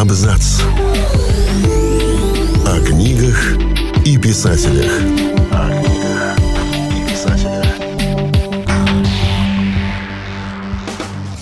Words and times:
Абзац. 0.00 0.62
О 2.66 2.80
книгах 2.86 3.52
и 4.06 4.16
писателях. 4.16 4.90
О 5.52 5.68
книгах 5.68 6.38
и 6.88 7.10
писателях. 7.10 7.66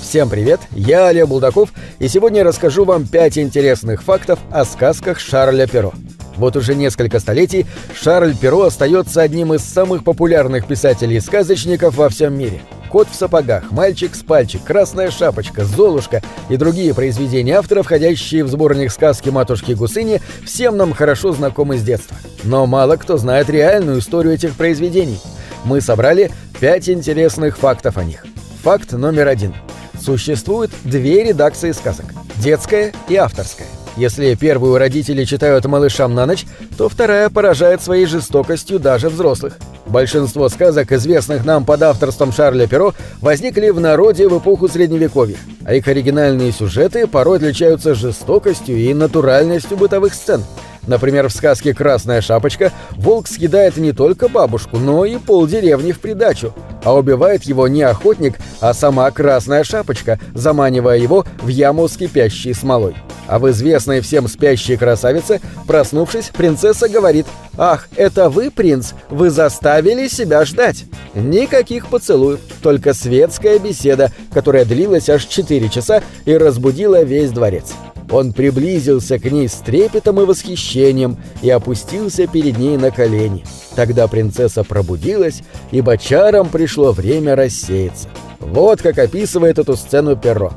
Всем 0.02 0.28
привет, 0.28 0.58
я 0.72 1.06
Олег 1.06 1.28
Булдаков, 1.28 1.72
и 2.00 2.08
сегодня 2.08 2.38
я 2.38 2.44
расскажу 2.44 2.84
вам 2.84 3.06
пять 3.06 3.38
интересных 3.38 4.02
фактов 4.02 4.40
о 4.50 4.64
сказках 4.64 5.20
Шарля 5.20 5.68
Перо. 5.68 5.92
Вот 6.34 6.56
уже 6.56 6.74
несколько 6.74 7.20
столетий 7.20 7.64
Шарль 7.94 8.34
Перо 8.36 8.62
остается 8.62 9.22
одним 9.22 9.54
из 9.54 9.62
самых 9.62 10.02
популярных 10.02 10.66
писателей-сказочников 10.66 11.94
во 11.94 12.08
всем 12.08 12.36
мире. 12.36 12.60
«Кот 12.90 13.08
в 13.10 13.14
сапогах», 13.14 13.70
«Мальчик 13.70 14.14
с 14.14 14.22
пальчик», 14.22 14.64
«Красная 14.64 15.10
шапочка», 15.10 15.64
«Золушка» 15.64 16.22
и 16.48 16.56
другие 16.56 16.94
произведения 16.94 17.56
автора, 17.56 17.82
входящие 17.82 18.44
в 18.44 18.48
сборник 18.48 18.90
сказки 18.90 19.28
матушки 19.28 19.72
Гусыни, 19.72 20.20
всем 20.44 20.76
нам 20.76 20.92
хорошо 20.92 21.32
знакомы 21.32 21.78
с 21.78 21.82
детства. 21.82 22.16
Но 22.44 22.66
мало 22.66 22.96
кто 22.96 23.16
знает 23.16 23.50
реальную 23.50 24.00
историю 24.00 24.34
этих 24.34 24.54
произведений. 24.54 25.20
Мы 25.64 25.80
собрали 25.80 26.30
пять 26.60 26.88
интересных 26.88 27.58
фактов 27.58 27.98
о 27.98 28.04
них. 28.04 28.24
Факт 28.62 28.92
номер 28.92 29.28
один. 29.28 29.54
Существует 30.00 30.70
две 30.84 31.24
редакции 31.24 31.72
сказок– 31.72 32.06
детская 32.36 32.92
и 33.08 33.16
авторская. 33.16 33.77
Если 33.98 34.36
первую 34.36 34.78
родители 34.78 35.24
читают 35.24 35.64
малышам 35.64 36.14
на 36.14 36.24
ночь, 36.24 36.46
то 36.76 36.88
вторая 36.88 37.30
поражает 37.30 37.82
своей 37.82 38.06
жестокостью 38.06 38.78
даже 38.78 39.08
взрослых. 39.08 39.58
Большинство 39.86 40.48
сказок, 40.48 40.92
известных 40.92 41.44
нам 41.44 41.64
под 41.64 41.82
авторством 41.82 42.30
Шарля 42.30 42.68
Перо, 42.68 42.94
возникли 43.20 43.70
в 43.70 43.80
народе 43.80 44.28
в 44.28 44.38
эпоху 44.38 44.68
Средневековья, 44.68 45.36
а 45.64 45.74
их 45.74 45.88
оригинальные 45.88 46.52
сюжеты 46.52 47.08
порой 47.08 47.38
отличаются 47.38 47.96
жестокостью 47.96 48.76
и 48.76 48.94
натуральностью 48.94 49.76
бытовых 49.76 50.14
сцен. 50.14 50.44
Например, 50.86 51.28
в 51.28 51.32
сказке 51.32 51.74
«Красная 51.74 52.20
шапочка» 52.20 52.70
волк 52.92 53.26
съедает 53.26 53.78
не 53.78 53.90
только 53.90 54.28
бабушку, 54.28 54.78
но 54.78 55.06
и 55.06 55.16
полдеревни 55.18 55.90
в 55.90 55.98
придачу, 55.98 56.54
а 56.84 56.94
убивает 56.94 57.42
его 57.42 57.66
не 57.66 57.82
охотник, 57.82 58.36
а 58.60 58.72
сама 58.74 59.10
Красная 59.10 59.64
шапочка, 59.64 60.20
заманивая 60.34 60.98
его 60.98 61.26
в 61.42 61.48
яму 61.48 61.88
с 61.88 61.96
кипящей 61.96 62.54
смолой. 62.54 62.94
А 63.28 63.38
в 63.38 63.48
известной 63.50 64.00
всем 64.00 64.26
спящей 64.26 64.78
красавице, 64.78 65.40
проснувшись, 65.66 66.30
принцесса 66.34 66.88
говорит 66.88 67.26
«Ах, 67.58 67.86
это 67.94 68.30
вы, 68.30 68.50
принц? 68.50 68.92
Вы 69.10 69.28
заставили 69.28 70.08
себя 70.08 70.44
ждать!» 70.46 70.86
Никаких 71.14 71.88
поцелуев, 71.88 72.40
только 72.62 72.94
светская 72.94 73.58
беседа, 73.58 74.12
которая 74.32 74.64
длилась 74.64 75.10
аж 75.10 75.26
4 75.26 75.68
часа 75.68 76.02
и 76.24 76.36
разбудила 76.36 77.02
весь 77.02 77.30
дворец. 77.30 77.74
Он 78.10 78.32
приблизился 78.32 79.18
к 79.18 79.30
ней 79.30 79.48
с 79.48 79.54
трепетом 79.56 80.20
и 80.20 80.24
восхищением 80.24 81.18
и 81.42 81.50
опустился 81.50 82.26
перед 82.26 82.56
ней 82.56 82.78
на 82.78 82.90
колени. 82.90 83.44
Тогда 83.76 84.08
принцесса 84.08 84.64
пробудилась, 84.64 85.42
и 85.70 85.82
бочарам 85.82 86.48
пришло 86.48 86.92
время 86.92 87.36
рассеяться. 87.36 88.08
Вот 88.40 88.80
как 88.80 88.98
описывает 88.98 89.58
эту 89.58 89.76
сцену 89.76 90.16
Перро 90.16 90.54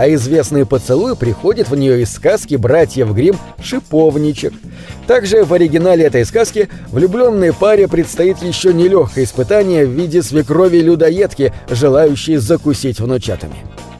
а 0.00 0.08
известный 0.14 0.64
поцелуй 0.64 1.14
приходит 1.14 1.68
в 1.68 1.76
нее 1.76 2.00
из 2.00 2.14
сказки 2.14 2.54
братьев 2.54 3.12
Грим 3.12 3.36
«Шиповничек». 3.62 4.54
Также 5.06 5.44
в 5.44 5.52
оригинале 5.52 6.06
этой 6.06 6.24
сказки 6.24 6.70
влюбленной 6.88 7.52
паре 7.52 7.86
предстоит 7.86 8.42
еще 8.42 8.72
нелегкое 8.72 9.24
испытание 9.24 9.84
в 9.84 9.90
виде 9.90 10.22
свекрови-людоедки, 10.22 11.52
желающей 11.68 12.38
закусить 12.38 12.98
внучатами. 12.98 13.56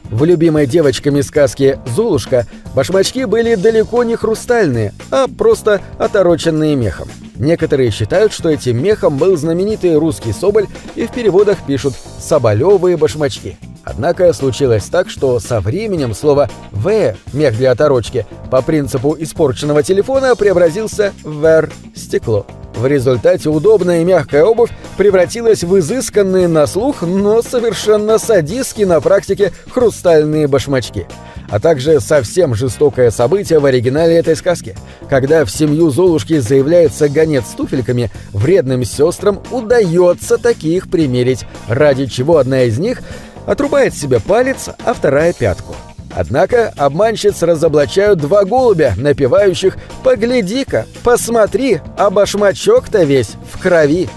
В 0.09 0.25
любимой 0.25 0.65
девочками 0.65 1.21
сказке 1.21 1.77
«Золушка» 1.95 2.47
башмачки 2.73 3.25
были 3.25 3.53
далеко 3.53 4.03
не 4.03 4.15
хрустальные, 4.15 4.93
а 5.11 5.27
просто 5.27 5.81
отороченные 5.99 6.75
мехом. 6.75 7.09
Некоторые 7.35 7.91
считают, 7.91 8.33
что 8.33 8.49
этим 8.49 8.81
мехом 8.81 9.19
был 9.19 9.37
знаменитый 9.37 9.95
русский 9.97 10.33
соболь 10.33 10.65
и 10.95 11.05
в 11.05 11.11
переводах 11.11 11.59
пишут 11.67 11.93
«соболевые 12.19 12.97
башмачки». 12.97 13.59
Однако 13.83 14.31
случилось 14.33 14.85
так, 14.85 15.09
что 15.09 15.39
со 15.39 15.59
временем 15.59 16.13
слово 16.13 16.49
«в»— 16.71 17.15
мех 17.33 17.57
для 17.57 17.71
оторочки 17.71 18.25
по 18.49 18.61
принципу 18.61 19.15
испорченного 19.17 19.83
телефона 19.83 20.35
преобразился 20.35 21.13
в 21.23 21.43
«р»— 21.45 21.71
стекло. 21.95 22.45
В 22.75 22.87
результате 22.87 23.49
удобная 23.49 24.01
и 24.01 24.05
мягкая 24.05 24.43
обувь 24.43 24.71
превратилась 24.97 25.63
в 25.63 25.77
изысканные 25.77 26.47
на 26.47 26.65
слух, 26.67 27.01
но 27.01 27.41
совершенно 27.41 28.17
садистски 28.17 28.83
на 28.83 29.01
практике 29.01 29.51
хрустальные 29.69 30.47
башмачки. 30.47 31.05
А 31.49 31.59
также 31.59 31.99
совсем 31.99 32.55
жестокое 32.55 33.11
событие 33.11 33.59
в 33.59 33.65
оригинале 33.65 34.15
этой 34.15 34.37
сказки. 34.37 34.75
Когда 35.09 35.43
в 35.43 35.51
семью 35.51 35.89
Золушки 35.89 36.39
заявляется 36.39 37.09
гонец 37.09 37.47
с 37.47 37.55
туфельками, 37.55 38.09
вредным 38.31 38.85
сестрам 38.85 39.41
удается 39.51 40.37
таких 40.37 40.89
примерить, 40.89 41.45
ради 41.67 42.05
чего 42.05 42.37
одна 42.37 42.63
из 42.63 42.79
них— 42.79 43.01
отрубает 43.45 43.95
себе 43.95 44.19
палец, 44.19 44.69
а 44.85 44.93
вторая 44.93 45.33
пятку. 45.33 45.75
Однако 46.13 46.73
обманщиц 46.75 47.41
разоблачают 47.41 48.19
два 48.19 48.43
голубя, 48.43 48.93
напевающих 48.97 49.77
«Погляди-ка, 50.03 50.85
посмотри, 51.03 51.79
а 51.97 52.09
башмачок-то 52.09 53.03
весь 53.03 53.35
в 53.51 53.59
крови». 53.61 54.09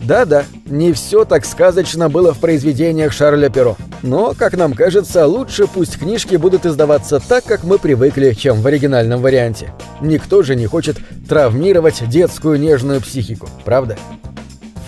Да-да, 0.00 0.44
не 0.64 0.92
все 0.92 1.24
так 1.24 1.44
сказочно 1.44 2.08
было 2.08 2.32
в 2.32 2.38
произведениях 2.38 3.12
Шарля 3.12 3.50
Перо. 3.50 3.76
Но, 4.02 4.34
как 4.36 4.56
нам 4.56 4.72
кажется, 4.72 5.26
лучше 5.26 5.66
пусть 5.66 5.98
книжки 5.98 6.36
будут 6.36 6.64
издаваться 6.64 7.20
так, 7.20 7.44
как 7.44 7.64
мы 7.64 7.78
привыкли, 7.78 8.32
чем 8.32 8.62
в 8.62 8.66
оригинальном 8.66 9.20
варианте. 9.20 9.74
Никто 10.00 10.42
же 10.42 10.56
не 10.56 10.66
хочет 10.66 10.96
травмировать 11.28 12.08
детскую 12.08 12.58
нежную 12.58 13.02
психику, 13.02 13.48
правда? 13.64 13.98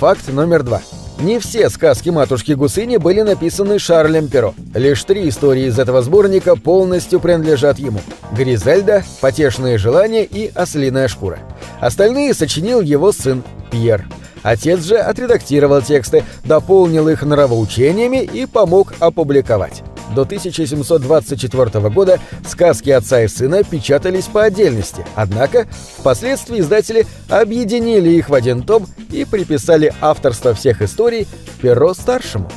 Факт 0.00 0.32
номер 0.32 0.62
два. 0.62 0.80
Не 1.22 1.38
все 1.38 1.70
сказки 1.70 2.08
матушки 2.08 2.50
Гусыни 2.50 2.96
были 2.96 3.20
написаны 3.20 3.78
Шарлем 3.78 4.26
Перо. 4.26 4.54
Лишь 4.74 5.04
три 5.04 5.28
истории 5.28 5.66
из 5.66 5.78
этого 5.78 6.02
сборника 6.02 6.56
полностью 6.56 7.20
принадлежат 7.20 7.78
ему. 7.78 8.00
«Гризельда», 8.32 9.04
«Потешные 9.20 9.78
желания» 9.78 10.24
и 10.24 10.50
«Ослиная 10.52 11.06
шкура». 11.06 11.38
Остальные 11.80 12.34
сочинил 12.34 12.80
его 12.80 13.12
сын 13.12 13.44
Пьер. 13.70 14.04
Отец 14.42 14.82
же 14.82 14.96
отредактировал 14.96 15.80
тексты, 15.80 16.24
дополнил 16.42 17.08
их 17.08 17.22
нравоучениями 17.22 18.24
и 18.24 18.46
помог 18.46 18.94
опубликовать. 18.98 19.84
До 20.14 20.22
1724 20.22 21.88
года 21.88 22.20
сказки 22.46 22.90
отца 22.90 23.22
и 23.22 23.28
сына 23.28 23.62
печатались 23.64 24.26
по 24.26 24.44
отдельности, 24.44 25.04
однако 25.14 25.66
впоследствии 25.98 26.60
издатели 26.60 27.06
объединили 27.28 28.10
их 28.10 28.28
в 28.28 28.34
один 28.34 28.62
том 28.62 28.86
и 29.10 29.24
приписали 29.24 29.92
авторство 30.00 30.54
всех 30.54 30.82
историй 30.82 31.26
Перо 31.60 31.94
старшему. 31.94 32.50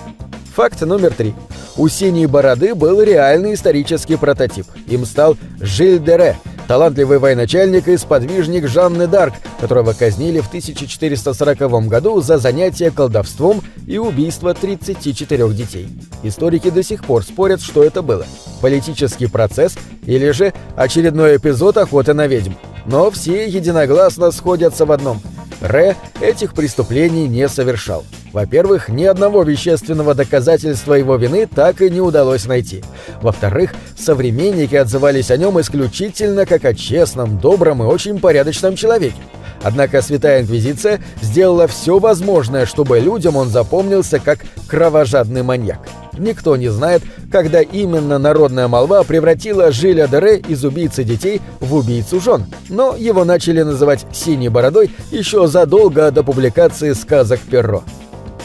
Факт 0.55 0.81
номер 0.81 1.13
три. 1.13 1.33
У 1.77 1.88
«Синей 1.89 2.25
бороды» 2.25 2.73
был 2.73 3.01
реальный 3.01 3.53
исторический 3.53 4.16
прототип. 4.16 4.66
Им 4.87 5.05
стал 5.05 5.37
Жиль 5.59 5.99
Дере– 5.99 6.37
талантливый 6.67 7.19
военачальник 7.19 7.87
и 7.87 7.97
сподвижник 7.97 8.67
Жанны 8.67 9.03
Д'Арк, 9.03 9.33
которого 9.59 9.93
казнили 9.93 10.39
в 10.39 10.47
1440 10.47 11.87
году 11.87 12.21
за 12.21 12.37
занятие 12.37 12.91
колдовством 12.91 13.61
и 13.87 13.97
убийство 13.97 14.53
34 14.53 15.49
детей. 15.49 15.89
Историки 16.23 16.69
до 16.69 16.83
сих 16.83 17.05
пор 17.05 17.23
спорят, 17.23 17.61
что 17.61 17.83
это 17.83 18.01
было– 18.01 18.25
политический 18.61 19.27
процесс 19.27 19.77
или 20.05 20.31
же 20.31 20.53
очередной 20.75 21.37
эпизод 21.37 21.77
охоты 21.77 22.13
на 22.13 22.27
ведьм. 22.27 22.53
Но 22.85 23.09
все 23.11 23.47
единогласно 23.47 24.31
сходятся 24.31 24.85
в 24.85 24.91
одном– 24.91 25.21
Ре 25.61 25.95
этих 26.21 26.53
преступлений 26.53 27.27
не 27.27 27.47
совершал. 27.47 28.03
Во-первых, 28.35 28.90
ни 28.90 29.06
одного 29.06 29.44
вещественного 29.44 30.13
доказательства 30.13 30.96
его 30.96 31.16
вины 31.16 31.47
так 31.47 31.82
и 31.82 31.90
не 31.90 32.02
удалось 32.02 32.47
найти. 32.47 32.84
Во-вторых, 33.22 33.73
современники 33.97 34.76
отзывались 34.76 35.32
о 35.32 35.37
нем 35.37 35.58
исключительно 35.61 36.46
как 36.46 36.66
о 36.66 36.73
честном, 36.73 37.40
добром 37.40 37.82
и 37.82 37.85
очень 37.85 38.20
порядочном 38.20 38.76
человеке. 38.76 39.16
Однако 39.64 40.02
Святая 40.02 40.41
Инквизиция 40.41 40.99
сделала 41.22 41.67
все 41.67 41.97
возможное, 41.97 42.66
чтобы 42.66 42.99
людям 42.99 43.37
он 43.37 43.47
запомнился 43.47 44.20
как 44.20 44.40
кровожадный 44.67 45.41
маньяк. 45.41 45.88
Никто 46.17 46.58
не 46.58 46.67
знает, 46.67 47.03
когда 47.31 47.61
именно 47.61 48.20
народная 48.20 48.67
молва 48.67 49.03
превратила 49.03 49.72
Жиля 49.72 50.08
Дере 50.09 50.40
из 50.40 50.66
убийцы 50.66 51.05
детей 51.05 51.41
в 51.61 51.73
убийцу 51.73 52.20
жен, 52.20 52.47
но 52.67 52.97
его 52.97 53.23
начали 53.23 53.61
называть 53.61 54.05
«синей 54.11 54.49
бородой» 54.49 54.91
еще 55.09 55.47
задолго 55.47 56.11
до 56.11 56.22
публикации 56.22 56.91
сказок 56.91 57.40
Перро. 57.40 57.81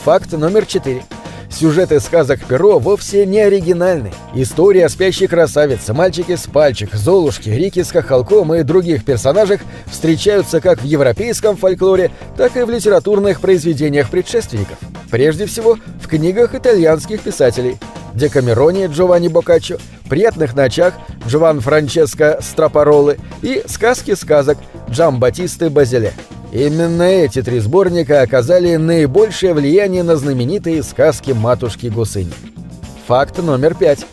Факт 0.05 0.32
номер 0.32 0.64
четыре. 0.64 1.05
Сюжеты 1.50 2.00
сказок 2.00 2.41
Перо 2.47 2.79
вовсе 2.79 3.26
не 3.26 3.41
оригинальны. 3.41 4.12
История 4.35 4.87
о 4.87 4.88
спящей 4.88 5.26
красавице, 5.26 5.93
мальчике 5.93 6.38
с 6.38 6.47
пальчик, 6.47 6.94
Золушке, 6.94 7.55
Рике 7.55 7.85
с 7.85 7.91
хохолком 7.91 8.55
и 8.55 8.62
других 8.62 9.05
персонажах 9.05 9.61
встречаются 9.91 10.62
как 10.62 10.81
в 10.81 10.85
европейском 10.85 11.55
фольклоре, 11.55 12.11
так 12.38 12.56
и 12.56 12.62
в 12.62 12.70
литературных 12.70 13.43
произведениях 13.43 14.08
предшественников. 14.08 14.79
Прежде 15.11 15.44
всего, 15.44 15.76
в 16.02 16.08
книгах 16.08 16.55
итальянских 16.55 17.20
писателей 17.20 17.76
Декамерони 18.14 18.87
Джованни 18.87 19.29
Боккаччо, 19.29 19.76
«Приятных 20.08 20.55
ночах» 20.55 20.94
Джован 21.29 21.61
Франческо 21.61 22.38
Страпаролы 22.41 23.19
и 23.43 23.62
«Сказки 23.67 24.14
сказок» 24.14 24.56
Джамбатисты 24.88 25.69
Базиле. 25.69 26.14
Именно 26.52 27.02
эти 27.05 27.43
три 27.43 27.61
сборника 27.61 28.23
оказали 28.23 28.75
наибольшее 28.76 29.55
влияние 29.55 30.02
на 30.02 30.17
знаменитые 30.17 30.82
сказки 30.82 31.31
матушки 31.31 31.87
Гусыни. 31.87 32.32
Факт 33.06 33.38
номер 33.38 33.75
пять. 33.75 34.05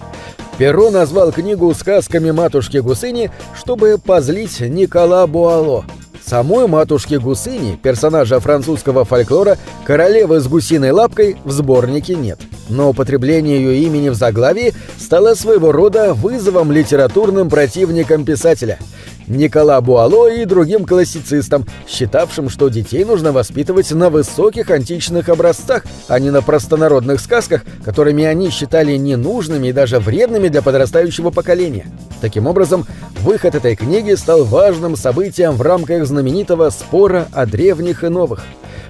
Перо 0.58 0.92
назвал 0.92 1.32
книгу 1.32 1.74
сказками 1.74 2.32
матушки 2.32 2.78
Гусыни, 2.78 3.32
чтобы 3.56 3.98
позлить 3.98 4.60
Никола 4.60 5.26
Буало. 5.26 5.86
Самой 6.24 6.68
матушки 6.68 7.16
Гусыни, 7.16 7.80
персонажа 7.82 8.40
французского 8.40 9.06
фольклора, 9.06 9.58
королевы 9.86 10.40
с 10.40 10.48
гусиной 10.48 10.92
лапкой 10.92 11.38
в 11.44 11.52
сборнике 11.52 12.16
нет. 12.16 12.40
Но 12.70 12.90
употребление 12.90 13.58
ее 13.58 13.80
имени 13.84 14.10
в 14.10 14.16
заглавии 14.16 14.74
стало 15.00 15.34
своего 15.36 15.72
рода 15.72 16.14
вызовом 16.14 16.72
литературным 16.72 17.50
противникам 17.50 18.26
писателя– 18.26 18.80
Никола 19.28 19.82
Буало 19.82 20.32
и 20.32 20.46
другим 20.46 20.86
классицистам, 20.86 21.66
считавшим, 21.88 22.50
что 22.50 22.70
детей 22.70 23.04
нужно 23.04 23.32
воспитывать 23.34 23.92
на 23.92 24.10
высоких 24.10 24.72
античных 24.72 25.28
образцах, 25.30 25.84
а 26.08 26.20
не 26.20 26.32
на 26.32 26.42
простонародных 26.42 27.20
сказках, 27.20 27.64
которыми 27.84 28.24
они 28.24 28.50
считали 28.50 28.96
ненужными 28.96 29.68
и 29.68 29.74
даже 29.74 30.00
вредными 30.00 30.48
для 30.48 30.62
подрастающего 30.62 31.32
поколения. 31.32 31.88
Таким 32.22 32.48
образом, 32.48 32.86
выход 33.20 33.56
этой 33.56 33.76
книги 33.76 34.14
стал 34.14 34.46
важным 34.46 34.96
событием 34.96 35.54
в 35.54 35.62
рамках 35.62 36.06
знаменитого 36.06 36.70
спора 36.70 37.28
о 37.34 37.46
древних 37.46 38.04
и 38.04 38.08
новых. 38.08 38.44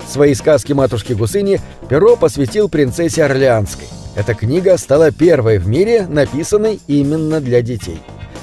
Свои 0.07 0.33
сказки 0.33 0.73
матушки 0.73 1.13
Гусыни 1.13 1.59
Перо 1.89 2.15
посвятил 2.15 2.69
принцессе 2.69 3.23
Орлеанской. 3.23 3.87
Эта 4.15 4.33
книга 4.33 4.77
стала 4.77 5.11
первой 5.11 5.59
в 5.59 5.67
мире, 5.67 6.07
написанной 6.07 6.79
именно 6.87 7.39
для 7.39 7.61
детей. 7.61 8.01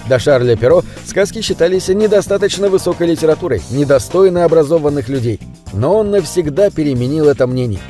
До 0.08 0.18
Шарля 0.18 0.56
Перо 0.56 0.82
сказки 1.06 1.40
считались 1.40 1.88
недостаточно 1.88 2.68
высокой 2.68 3.06
литературой, 3.08 3.62
недостойно 3.70 4.44
образованных 4.44 5.08
людей. 5.08 5.40
Но 5.72 5.98
он 5.98 6.10
навсегда 6.10 6.70
переменил 6.70 7.28
это 7.28 7.46
мнение. 7.46 7.80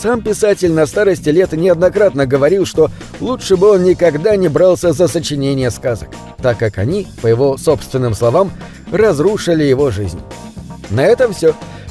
Сам 0.00 0.20
писатель 0.20 0.72
на 0.72 0.84
старости 0.84 1.30
лет 1.30 1.52
неоднократно 1.52 2.26
говорил, 2.26 2.66
что 2.66 2.90
лучше 3.20 3.56
бы 3.56 3.70
он 3.70 3.84
никогда 3.84 4.36
не 4.36 4.48
брался 4.48 4.92
за 4.92 5.08
сочинение 5.08 5.70
сказок, 5.70 6.08
так 6.42 6.58
как 6.58 6.76
они, 6.76 7.06
по 7.22 7.26
его 7.26 7.56
собственным 7.56 8.14
словам, 8.14 8.52
разрушили 8.92 9.64
его 9.64 9.90
жизнь. 9.90 10.20
На 10.90 11.06
этом 11.06 11.32
все. 11.32 11.54